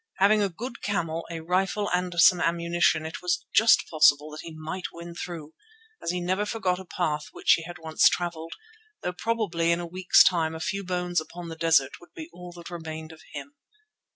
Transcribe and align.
Having 0.17 0.41
a 0.41 0.49
good 0.49 0.81
camel, 0.81 1.27
a 1.29 1.41
rifle 1.41 1.87
and 1.93 2.15
some 2.19 2.41
ammunition, 2.41 3.05
it 3.05 3.21
was 3.21 3.45
just 3.53 3.87
possible 3.87 4.31
that 4.31 4.41
he 4.41 4.51
might 4.51 4.85
win 4.91 5.13
through, 5.13 5.53
as 6.01 6.09
he 6.09 6.19
never 6.19 6.43
forgot 6.43 6.79
a 6.79 6.85
path 6.85 7.27
which 7.33 7.51
he 7.53 7.61
had 7.65 7.77
once 7.77 8.09
travelled, 8.09 8.53
though 9.03 9.13
probably 9.13 9.71
in 9.71 9.79
a 9.79 9.85
week's 9.85 10.23
time 10.23 10.55
a 10.55 10.59
few 10.59 10.83
bones 10.83 11.21
upon 11.21 11.49
the 11.49 11.55
desert 11.55 11.99
would 12.01 12.15
be 12.15 12.31
all 12.33 12.51
that 12.53 12.71
remained 12.71 13.11
of 13.11 13.21
him. 13.33 13.53